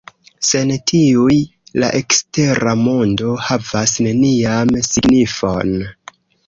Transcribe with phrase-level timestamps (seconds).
[0.47, 1.35] Sen tiuj,
[1.83, 5.81] la ekstera mondo havas nenian signifon.